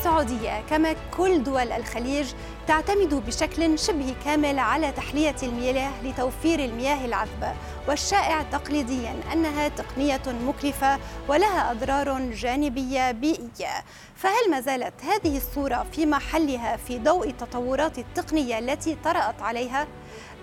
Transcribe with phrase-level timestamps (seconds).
[0.00, 2.26] السعودية كما كل دول الخليج
[2.66, 7.52] تعتمد بشكل شبه كامل على تحلية المياه لتوفير المياه العذبة
[7.88, 10.98] والشائع تقليديا أنها تقنية مكلفة
[11.28, 13.84] ولها أضرار جانبية بيئية
[14.16, 19.86] فهل ما زالت هذه الصورة في محلها في ضوء التطورات التقنية التي طرأت عليها؟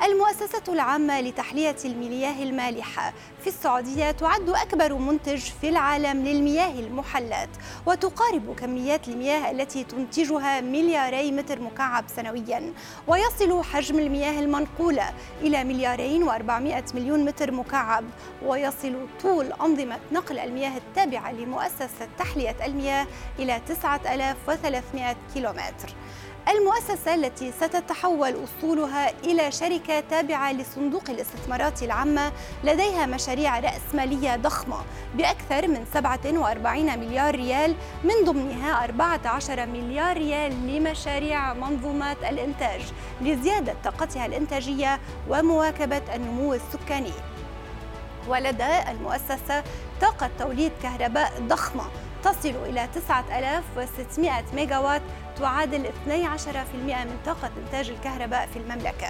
[0.03, 3.13] المؤسسة العامة لتحلية المياه المالحة.
[3.41, 7.49] في السعودية تعد أكبر منتج في العالم للمياه المحلات
[7.85, 12.73] وتقارب كميات المياه التي تنتجها ملياري متر مكعب سنويا.
[13.07, 18.05] ويصل حجم المياه المنقولة إلى مليارين وأربعمائة مليون متر مكعب.
[18.45, 23.07] ويصل طول أنظمة نقل المياه التابعة لمؤسسة تحلية المياه
[23.39, 25.89] إلى 9300 كيلومتر.
[26.49, 32.31] المؤسسة التي ستتحول أصولها إلى شركة تابعة لصندوق الاستثمارات العامة
[32.63, 34.77] لديها مشاريع رأسمالية ضخمة
[35.15, 42.81] بأكثر من 47 مليار ريال من ضمنها 14 مليار ريال لمشاريع منظومات الإنتاج
[43.21, 47.13] لزيادة طاقتها الإنتاجية ومواكبة النمو السكاني.
[48.27, 49.63] ولدى المؤسسة
[50.01, 51.83] طاقة توليد كهرباء ضخمة
[52.27, 55.01] تصل إلى 9600 ميجاوات
[55.39, 55.89] تعادل 12%
[56.85, 59.07] من طاقة إنتاج الكهرباء في المملكة.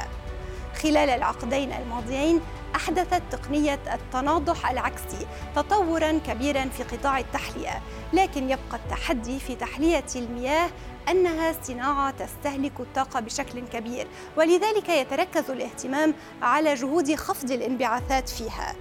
[0.84, 2.42] خلال العقدين الماضيين
[2.76, 7.82] أحدثت تقنية التناضح العكسي تطورا كبيرا في قطاع التحلية
[8.14, 10.70] لكن يبقى التحدي في تحلية المياه
[11.10, 14.08] أنها صناعة تستهلك الطاقة بشكل كبير
[14.38, 18.76] ولذلك يتركز الاهتمام على جهود خفض الانبعاثات فيها.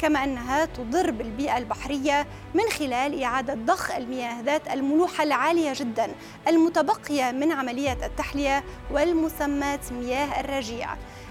[0.00, 6.14] كما أنها تضر بالبيئة البحرية من خلال إعادة ضخ المياه ذات الملوحة العالية جدا
[6.48, 10.88] المتبقية من عملية التحلية والمسمات مياه الرجيع.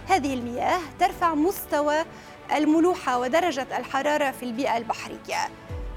[0.08, 2.06] هذه المياه ترفع مستوى
[2.56, 5.50] الملوحة ودرجة الحرارة في البيئة البحرية.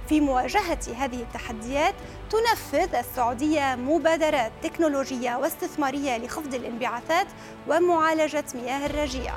[0.09, 1.95] في مواجهة هذه التحديات
[2.31, 7.27] تنفذ السعودية مبادرات تكنولوجية واستثمارية لخفض الانبعاثات
[7.69, 9.35] ومعالجة مياه الرجيع.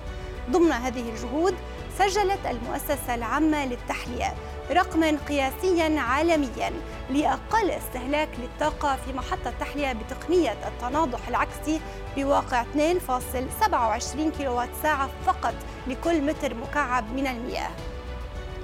[0.51, 1.55] ضمن هذه الجهود
[1.97, 4.33] سجلت المؤسسة العامة للتحلية
[4.71, 6.71] رقما قياسيا عالميا
[7.09, 11.81] لأقل استهلاك للطاقة في محطة تحلية بتقنية التناضح العكسي
[12.17, 15.53] بواقع 2.27 كيلووات ساعة فقط
[15.87, 17.69] لكل متر مكعب من المياه.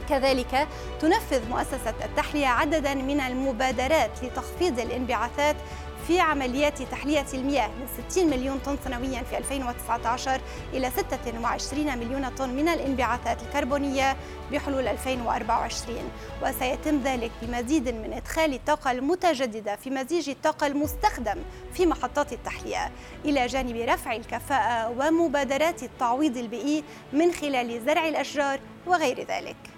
[0.10, 0.68] كذلك
[1.02, 5.56] تنفذ مؤسسة التحلية عددا من المبادرات لتخفيض الانبعاثات
[6.08, 10.42] في عمليات تحلية المياه من 60 مليون طن سنويا في 2019
[10.74, 14.18] إلى 26 مليون طن من الانبعاثات الكربونية
[14.52, 15.98] بحلول 2024
[16.44, 21.38] وسيتم ذلك بمزيد من إدخال الطاقة المتجددة في مزيج الطاقة المستخدم
[21.74, 22.92] في محطات التحلية
[23.26, 29.71] إلى جانب رفع الكفاءة ومبادرات التعويض البيئي من خلال زرع الأشجار وغير ذلك.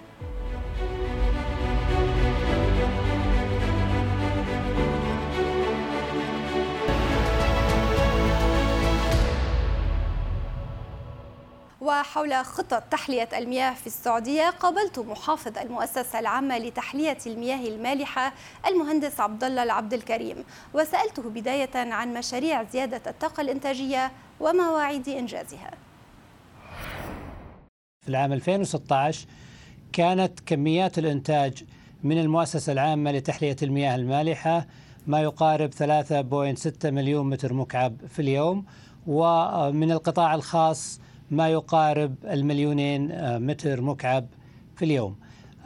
[11.80, 18.32] وحول خطط تحلية المياه في السعودية قابلت محافظ المؤسسة العامة لتحلية المياه المالحة
[18.66, 20.44] المهندس عبد الله العبد الكريم.
[20.74, 25.70] وسألته بداية عن مشاريع زيادة الطاقة الإنتاجية ومواعيد إنجازها.
[28.02, 29.26] في العام 2016
[29.94, 31.64] كانت كميات الإنتاج
[32.04, 34.66] من المؤسسة العامة لتحلية المياه المالحة
[35.06, 38.64] ما يقارب 3.6 مليون متر مكعب في اليوم
[39.06, 41.00] ومن القطاع الخاص
[41.30, 44.26] ما يقارب المليونين آه، متر مكعب
[44.76, 45.16] في اليوم.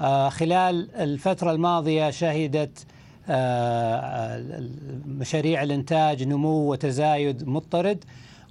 [0.01, 2.87] آه، خلال الفترة الماضية شهدت
[3.29, 4.63] آه،
[5.07, 8.05] مشاريع الإنتاج نمو وتزايد مضطرد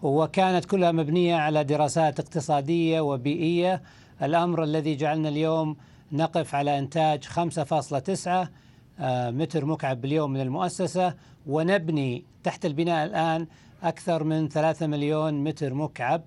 [0.04, 3.82] وكانت كلها مبنية على دراسات اقتصادية وبيئية
[4.22, 5.78] الأمر الذي جعلنا اليوم
[6.12, 8.50] نقف على إنتاج 5.9
[9.32, 11.14] متر مكعب باليوم من المؤسسة
[11.48, 13.48] ونبني تحت البناء الآن
[13.84, 16.22] أكثر من 3 مليون متر مكعب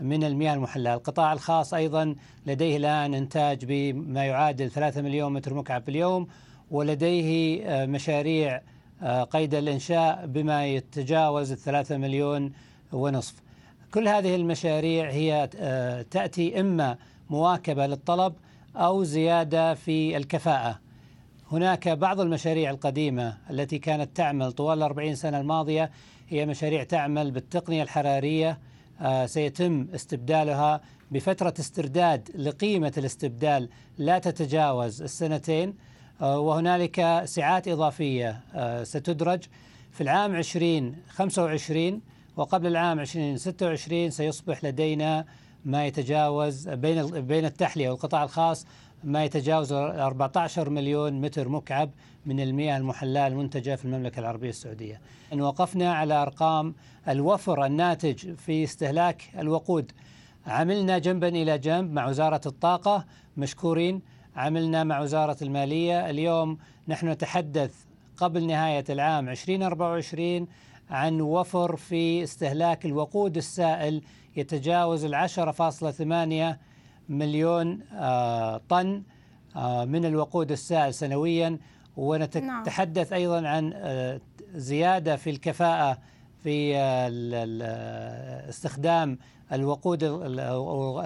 [0.00, 2.14] من المياه المحلاه، القطاع الخاص أيضا
[2.46, 6.28] لديه الآن إنتاج بما يعادل 3 مليون متر مكعب باليوم
[6.70, 8.60] ولديه آه، مشاريع
[9.02, 12.52] آه، قيد الإنشاء بما يتجاوز 3 مليون
[12.92, 13.34] ونصف.
[13.94, 16.96] كل هذه المشاريع هي آه، تأتي إما
[17.30, 18.34] مواكبة للطلب
[18.76, 20.78] أو زيادة في الكفاءة.
[21.52, 25.90] هناك بعض المشاريع القديمة التي كانت تعمل طوال 40 سنة الماضية.
[26.28, 28.58] هي مشاريع تعمل بالتقنية الحرارية.
[29.26, 30.80] سيتم استبدالها
[31.10, 33.68] بفترة استرداد لقيمة الاستبدال.
[33.98, 35.74] لا تتجاوز السنتين.
[36.20, 38.40] وهنالك سعات إضافية
[38.82, 39.42] ستدرج.
[39.92, 42.00] في العام 2025
[42.36, 45.24] وقبل العام 2026 سيصبح لدينا
[45.66, 48.66] ما يتجاوز بين بين التحلية والقطاع الخاص
[49.04, 51.90] ما يتجاوز 14 مليون متر مكعب
[52.26, 55.00] من المياه المحلاة المنتجة في المملكة العربية السعودية.
[55.32, 56.74] إن وقفنا على أرقام
[57.08, 59.92] الوفر الناتج في استهلاك الوقود
[60.46, 63.04] عملنا جنبا إلى جنب مع وزارة الطاقة
[63.36, 64.02] مشكورين
[64.36, 66.10] عملنا مع وزارة المالية.
[66.10, 66.58] اليوم
[66.88, 67.74] نحن نتحدث
[68.16, 70.46] قبل نهاية العام 2024
[70.90, 74.02] عن وفر في استهلاك الوقود السائل
[74.36, 76.58] يتجاوز العشرة فاصلة ثمانية
[77.08, 79.02] مليون آه، طن
[79.56, 81.58] آه، من الوقود السائل سنويا
[81.96, 83.20] ونتحدث نعم.
[83.20, 84.20] أيضا عن آه،
[84.54, 85.98] زيادة في الكفاءة
[86.42, 86.76] في
[88.48, 89.18] استخدام
[89.52, 90.04] الوقود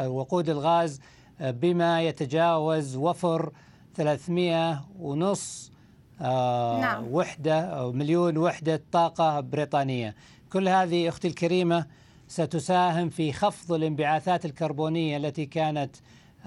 [0.06, 1.00] وقود الغاز
[1.40, 3.52] بما يتجاوز وفر
[3.94, 5.72] 300 ونص
[6.20, 7.06] نعم.
[7.10, 10.14] وحدة أو مليون وحدة طاقة بريطانية
[10.52, 11.86] كل هذه أختي الكريمة
[12.30, 15.96] ستساهم في خفض الانبعاثات الكربونية التي كانت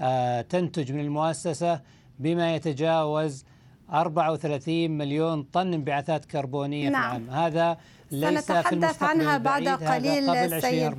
[0.00, 1.80] آه، تنتج من المؤسسة
[2.18, 3.44] بما يتجاوز
[3.92, 7.10] 34 مليون طن انبعاثات كربونية نعم.
[7.10, 7.76] في العام هذا
[8.20, 10.94] سنتحدث عنها بعد قليل سيد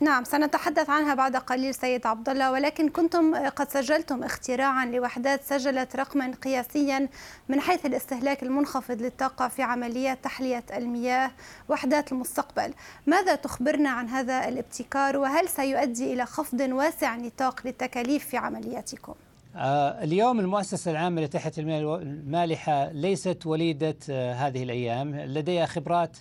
[0.00, 5.96] نعم سنتحدث عنها بعد قليل سيد عبد الله ولكن كنتم قد سجلتم اختراعا لوحدات سجلت
[5.96, 7.08] رقما قياسيا
[7.48, 11.30] من حيث الاستهلاك المنخفض للطاقة في عمليات تحلية المياه
[11.68, 12.74] وحدات المستقبل.
[13.06, 19.14] ماذا تخبرنا عن هذا الابتكار؟ وهل سيؤدي إلى خفض واسع نطاق للتكاليف في عملياتكم؟
[19.56, 25.16] آه اليوم المؤسسة العامة المياه المالحة ليست وليدة آه هذه الأيام.
[25.16, 26.16] لديها خبرات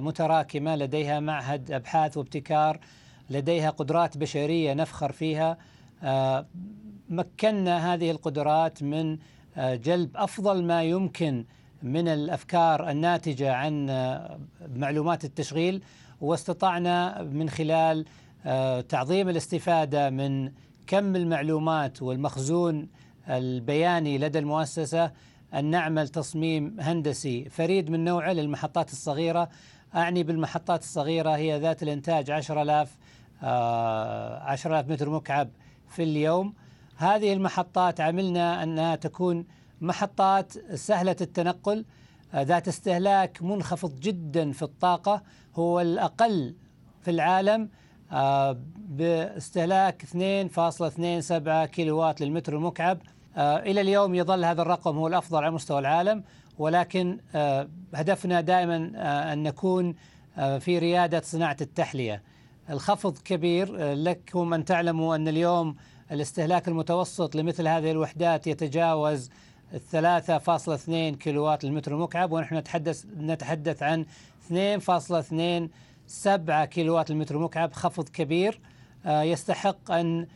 [0.00, 2.80] متراكمة لديها معهد أبحاث وابتكار
[3.30, 5.58] لديها قدرات بشرية نفخر فيها.
[6.02, 6.46] آه،
[7.08, 9.18] مكنا هذه القدرات من
[9.56, 11.44] آه، جلب أفضل ما يمكن
[11.82, 14.40] من الأفكار الناتجة عن آه،
[14.76, 15.82] معلومات التشغيل
[16.20, 18.04] واستطعنا من خلال
[18.88, 20.52] تعظيم الاستفادة من
[20.86, 22.88] كم المعلومات والمخزون
[23.28, 25.12] البياني لدى المؤسسة
[25.54, 29.48] أن نعمل تصميم هندسي فريد من نوعه للمحطات الصغيرة.
[29.94, 32.96] أعني بالمحطات الصغيرة هي ذات الإنتاج 10000
[33.42, 35.50] 10000 متر مكعب
[35.88, 36.54] في اليوم.
[36.96, 39.44] هذه المحطات عملنا أنها تكون
[39.80, 41.84] محطات سهلة التنقل
[42.34, 45.22] آه، ذات استهلاك منخفض جدا في الطاقة
[45.54, 46.54] هو الأقل
[47.02, 47.68] في العالم
[48.12, 55.50] آه، باستهلاك 2.27 كيلووات للمتر المكعب آه، إلى اليوم يظل هذا الرقم هو الأفضل على
[55.50, 56.24] مستوى العالم
[56.58, 58.92] ولكن آه، هدفنا دائما
[59.32, 59.94] أن نكون
[60.58, 62.22] في ريادة صناعة التحلية.
[62.70, 65.76] الخفض كبير لكم أن تعلموا أن اليوم
[66.12, 69.30] الاستهلاك المتوسط لمثل هذه الوحدات يتجاوز
[69.92, 74.06] 3.2 كيلووات للمتر المكعب ونحن نتحدث نتحدث عن
[74.50, 75.70] 2.2
[76.06, 78.60] 7 كيلووات المتر مكعب خفض كبير.
[79.06, 80.26] آه، يستحق أن آه،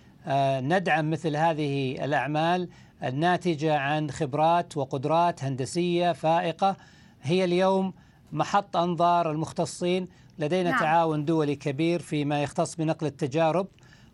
[0.60, 2.68] ندعم مثل هذه الأعمال
[3.02, 6.76] الناتجة عن خبرات وقدرات هندسية فائقة.
[7.22, 7.92] هي اليوم
[8.32, 10.08] محط أنظار المختصين.
[10.38, 10.80] لدينا نعم.
[10.80, 13.66] تعاون دولي كبير فيما يختص بنقل التجارب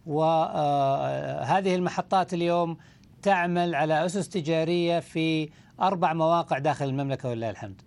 [0.07, 2.77] وهذه آه، المحطات اليوم
[3.23, 5.49] تعمل على أسس تجارية في
[5.81, 7.83] أربع مواقع داخل المملكة ولله الحمد.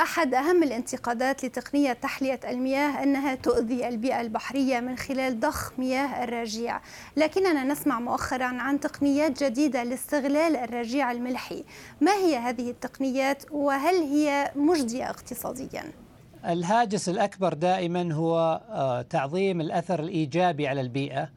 [0.00, 6.80] أحد أهم الانتقادات لتقنية تحلية المياه أنها تؤذي البيئة البحرية من خلال ضخ مياه الرجيع.
[7.16, 11.64] لكننا نسمع مؤخرا عن تقنيات جديدة لاستغلال الرجيع الملحي.
[12.00, 15.84] ما هي هذه التقنيات وهل هي مجدية اقتصاديا؟
[16.44, 21.28] الهاجس الأكبر دائما هو آه، تعظيم الأثر الإيجابي على البيئة.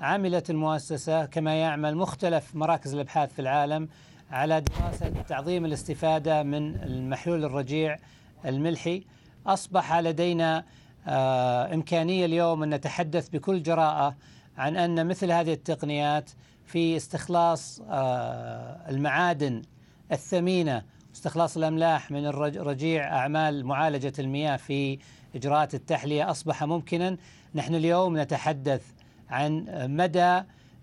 [0.00, 3.88] عملت المؤسسة كما يعمل مختلف مراكز الأبحاث في العالم
[4.30, 7.96] على دراسة تعظيم الاستفادة من المحلول الرجيع
[8.44, 9.02] الملحي.
[9.46, 10.64] أصبح لدينا
[11.06, 14.16] آه، إمكانية اليوم أن نتحدث بكل جراءة
[14.58, 16.30] عن أن مثل هذه التقنيات
[16.64, 19.62] في استخلاص آه، المعادن
[20.12, 20.82] الثمينة
[21.14, 22.26] استخلاص الأملاح من
[22.56, 24.98] رجيع أعمال معالجة المياه في
[25.34, 27.16] إجراءات التحلية أصبح ممكنا.
[27.54, 28.82] نحن اليوم نتحدث
[29.30, 29.66] عن
[29.96, 30.42] مدى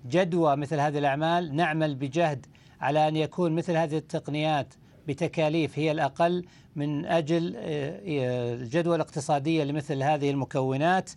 [0.10, 1.56] جدوى مثل هذه الأعمال.
[1.56, 2.46] نعمل بجهد
[2.82, 4.74] على أن يكون مثل هذه التقنيات
[5.08, 6.46] بتكاليف هي الأقل
[6.76, 11.10] من أجل آه، الجدوى الاقتصادية لمثل هذه المكونات.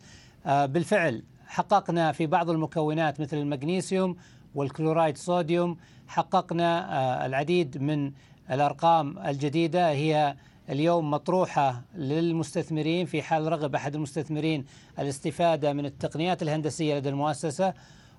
[0.46, 4.16] آه، بالفعل حققنا في بعض المكونات مثل المغنيسيوم
[4.54, 5.76] والكلورايد صوديوم
[6.08, 8.12] حققنا آه، العديد من
[8.50, 9.90] الأرقام الجديدة.
[9.90, 10.36] هي
[10.70, 14.64] اليوم مطروحة للمستثمرين في حال رغب أحد المستثمرين
[14.98, 17.74] الاستفادة من التقنيات الهندسية لدى المؤسسة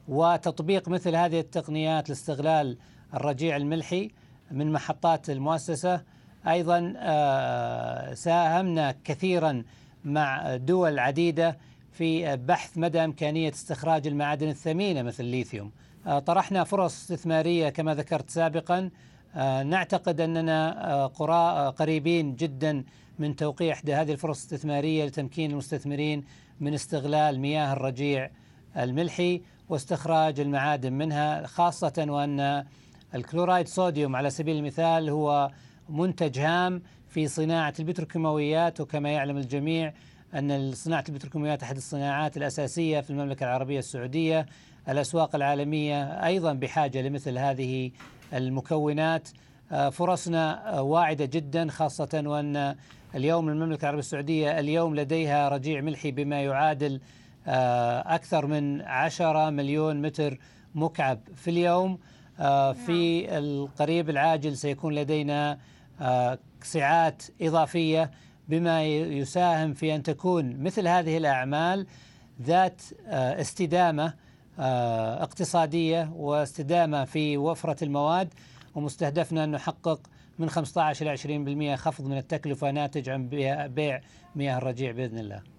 [0.07, 2.77] وتطبيق مثل هذه التقنيات لاستغلال
[3.15, 4.11] الرجيع الملحي
[4.51, 6.01] من محطات المؤسسة.
[6.47, 9.63] أيضا آه، ساهمنا كثيرا
[10.03, 11.57] مع دول عديدة
[11.91, 15.71] في بحث مدى إمكانية استخراج المعادن الثمينة مثل الليثيوم
[16.07, 18.89] آه، طرحنا فرص استثمارية كما ذكرت سابقا.
[19.35, 21.07] آه، نعتقد أننا
[21.69, 22.83] قريبين جدا
[23.19, 26.23] من توقيع إحدى هذه الفرص الاستثمارية لتمكين المستثمرين
[26.59, 28.29] من استغلال مياه الرجيع
[28.77, 32.65] الملحي واستخراج المعادن منها خاصة وأن
[33.15, 35.51] الكلورايد صوديوم على سبيل المثال هو
[35.89, 39.93] منتج هام في صناعة البتروكيماويات وكما يعلم الجميع
[40.35, 44.45] أن صناعة البتروكيماويات أحد الصناعات الأساسية في المملكة العربية السعودية
[44.89, 47.91] الأسواق العالمية أيضا بحاجة لمثل هذه
[48.33, 49.29] المكونات.
[49.71, 52.75] آه، فرصنا واعدة جدا خاصة وأن
[53.15, 57.01] اليوم المملكة العربية السعودية اليوم لديها رجيع ملحي بما يعادل
[57.47, 60.39] آه، أكثر من عشرة مليون متر
[60.75, 61.99] مكعب في اليوم.
[62.85, 63.43] في نعم.
[63.43, 65.57] القريب العاجل سيكون لدينا
[66.01, 68.11] آه، سعات إضافية
[68.49, 71.87] بما يساهم في أن تكون مثل هذه الأعمال
[72.41, 74.13] ذات استدامة
[74.59, 78.33] اقتصادية واستدامة في وفرة المواد
[78.75, 79.99] ومستهدفنا أن نحقق
[80.39, 83.27] من 15 إلى 20% خفض من التكلفة ناتج عن
[83.67, 84.01] بيع
[84.35, 85.54] مياه الرجيع بإذن الله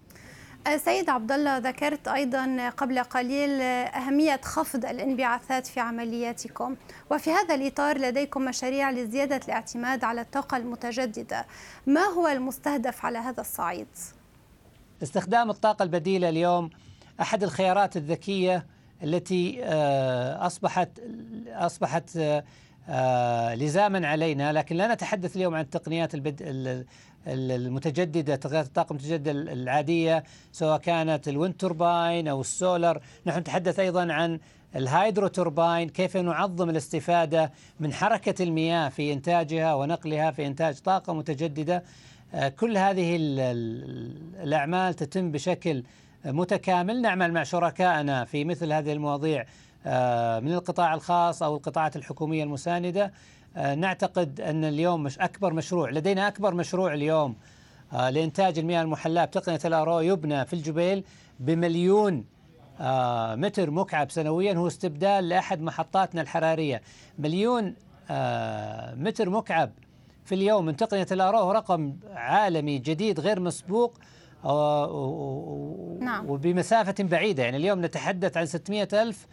[0.75, 6.75] سيد عبد الله ذكرت أيضا قبل قليل أهمية خفض الانبعاثات في عملياتكم
[7.11, 11.45] وفي هذا الإطار لديكم مشاريع لزيادة الاعتماد على الطاقة المتجددة.
[11.87, 13.87] ما هو المستهدف على هذا الصعيد؟
[15.03, 16.69] استخدام الطاقة البديلة اليوم
[17.21, 18.65] أحد الخيارات الذكية
[19.03, 20.89] التي آه، أصبحت
[21.47, 22.43] أصبحت آه،
[23.55, 26.85] لزاما علينا لكن لا نتحدث اليوم عن التقنيات البد...
[27.27, 33.01] المتجددة تغيرات الطاقه المتجددة العادية سواء كانت ال wind turbine أو السولر.
[33.25, 34.39] نحن نتحدث أيضا عن
[34.75, 41.13] ال hydro turbine كيف نعظم الاستفادة من حركة المياه في إنتاجها ونقلها في إنتاج طاقة
[41.13, 41.83] متجددة.
[42.33, 43.15] آه، كل هذه
[44.43, 45.83] الأعمال تتم بشكل
[46.25, 47.01] متكامل.
[47.01, 49.45] نعمل مع شركائنا في مثل هذه المواضيع آه،
[49.85, 53.11] من القطاع الخاص أو القطاعات الحكومية المساندة.
[53.57, 57.35] آه، نعتقد أن اليوم مش أكبر مشروع لدينا أكبر مشروع اليوم
[57.93, 61.03] آه، لإنتاج المياه المحلاة بتقنية الأرو يبنى في الجبيل
[61.39, 62.25] بمليون
[62.79, 64.53] آه، متر مكعب سنويا.
[64.53, 66.81] هو استبدال لأحد محطاتنا الحرارية.
[67.19, 67.75] مليون
[68.95, 69.71] متر مكعب
[70.25, 73.97] في اليوم من تقنية الأرو رقم عالمي جديد غير مسبوق
[75.99, 76.29] نعم.
[76.29, 77.43] وبمسافة بعيدة.
[77.43, 79.27] يعني اليوم نتحدث عن 600 ألف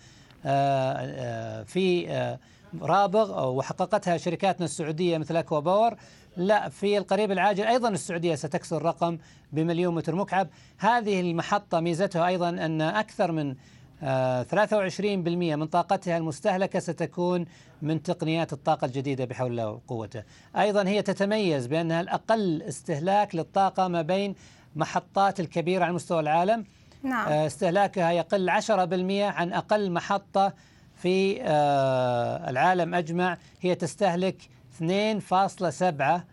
[1.64, 2.36] في
[2.82, 5.96] رابغ وحققتها شركاتنا السعودية مثل أكوا باور.
[6.36, 9.18] لا في القريب العاجل أيضا السعودية ستكسر الرقم
[9.52, 10.48] بمليون متر مكعب.
[10.78, 17.46] هذه المحطة ميزتها أيضا أن أكثر من 23% آه، من طاقتها المستهلكة ستكون
[17.82, 20.22] من تقنيات الطاقة الجديدة بحول الله وقوته
[20.56, 24.34] أيضا هي تتميز بأنها الأقل استهلاك للطاقة ما بين
[24.76, 26.64] محطات الكبيرة على مستوى العالم.
[27.04, 27.28] نعم.
[27.28, 30.52] آه، استهلاكها يقل 10% عن أقل محطة
[30.96, 33.38] في آه، العالم أجمع.
[33.60, 34.36] هي تستهلك
[34.80, 36.24] 2.7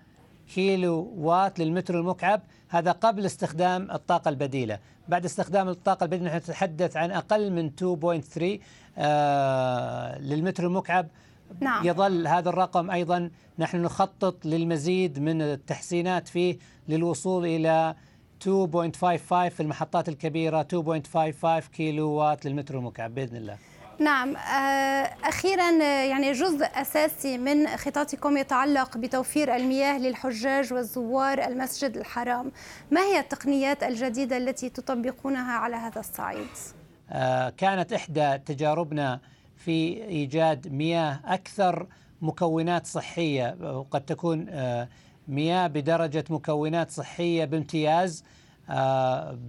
[0.56, 2.42] كيلو وات للمتر المكعب.
[2.70, 4.80] هذا قبل استخدام الطاقة البديلة.
[5.08, 8.60] بعد استخدام الطاقة البديلة نحن نتحدث عن أقل من 2.3
[8.98, 11.08] آه للمتر المكعب.
[11.60, 11.88] نعم.
[11.88, 13.30] يظل هذا الرقم أيضا.
[13.60, 16.58] نحن نخطط للمزيد من التحسينات فيه
[16.90, 17.96] للوصول إلى
[18.42, 18.48] 2.55
[19.30, 20.68] في المحطات الكبيرة
[21.64, 23.58] 2.55 كيلو وات للمتر المكعب بإذن الله
[24.00, 31.98] نعم آه، أخيرا آه، يعني جزء أساسي من خططكم يتعلق بتوفير المياه للحجاج والزوار المسجد
[31.98, 32.52] الحرام
[32.92, 36.48] ما هي التقنيات الجديدة التي تطبقونها على هذا الصعيد؟
[37.10, 39.20] آه، كانت إحدى تجاربنا
[39.58, 41.88] في إيجاد مياه أكثر
[42.22, 44.46] مكونات صحية وقد تكون
[45.28, 48.24] مياه بدرجة مكونات صحية بامتياز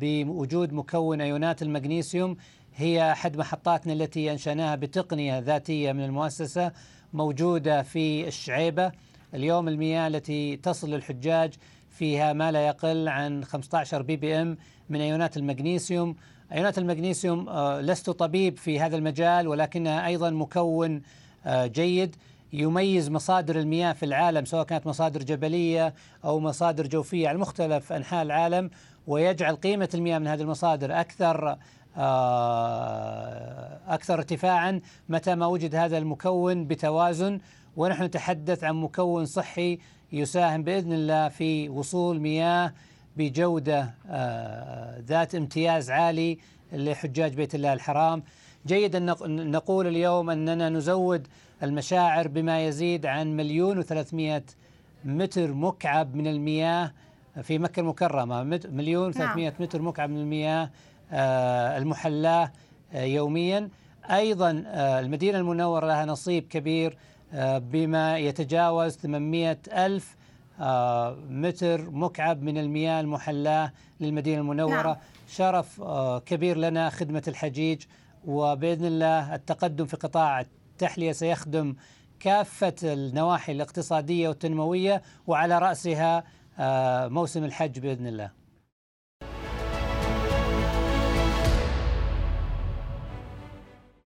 [0.00, 2.36] بوجود مكون أيونات المغنيسيوم.
[2.74, 6.72] هي أحد محطاتنا التي أنشأناها بتقنية ذاتية من المؤسسة
[7.12, 8.92] موجودة في الشعيبة.
[9.34, 11.54] اليوم المياه التي تصل للحجاج
[11.90, 14.56] فيها ما لا يقل عن 15 بي بي إم
[14.90, 16.16] من ايونات المغنيسيوم.
[16.52, 21.02] ايونات المغنيسيوم آه، لست طبيب في هذا المجال ولكنها أيضا مكون
[21.46, 22.16] آه، جيد.
[22.52, 25.94] يميز مصادر المياه في العالم سواء كانت مصادر جبلية
[26.24, 28.70] أو مصادر جوفية على مختلف أنحاء العالم
[29.06, 31.56] ويجعل قيمة المياه من هذه المصادر أكثر
[31.96, 37.40] آه، أكثر ارتفاعا متى ما وجد هذا المكون بتوازن
[37.76, 39.78] ونحن نتحدث عن مكون صحي
[40.12, 42.72] يساهم بإذن الله في وصول مياه
[43.16, 46.38] بجودة آه، ذات امتياز عالي
[46.72, 48.22] لحجاج بيت الله الحرام.
[48.66, 51.26] جيد ان نقول اليوم أننا نزود
[51.62, 54.42] المشاعر بما يزيد عن مليون وثلاثمائة
[55.04, 56.92] متر مكعب من المياه
[57.42, 59.10] في مكة المكرمة مليون نعم.
[59.10, 60.70] وثلاثمائة متر مكعب من المياه
[61.12, 62.52] آه، المحلاة
[62.92, 63.68] آه، يوميا
[64.10, 66.96] أيضا المدينة المنورة لها نصيب كبير
[67.58, 70.16] بما يتجاوز 800 ألف
[70.60, 74.96] آه، متر مكعب من المياه المحلاة للمدينة المنورة نعم.
[75.28, 77.82] شرف آه، كبير لنا خدمة الحجيج
[78.24, 81.74] وبإذن الله التقدم في قطاع التحلية سيخدم
[82.20, 86.24] كافة النواحي الاقتصادية والتنموية وعلى رأسها
[86.58, 88.41] آه، موسم الحج بإذن الله.